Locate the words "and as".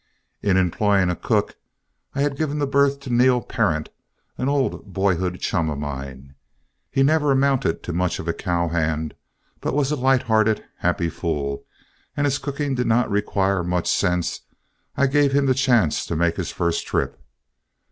12.17-12.39